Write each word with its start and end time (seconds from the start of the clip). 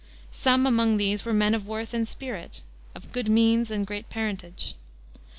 Some 0.31 0.65
among 0.65 0.97
these 0.97 1.25
were 1.25 1.31
men 1.31 1.53
of 1.53 1.67
worth 1.67 1.93
and 1.93 2.07
spirit, 2.07 2.63
"of 2.95 3.11
good 3.11 3.29
means 3.29 3.69
and 3.69 3.85
great 3.85 4.09
parentage." 4.09 4.73